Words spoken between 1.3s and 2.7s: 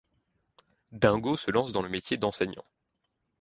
se lance dans le métier d'enseignant.